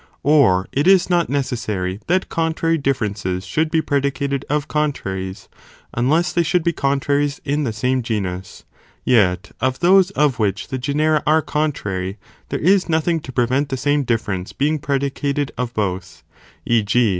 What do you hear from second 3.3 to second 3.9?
should be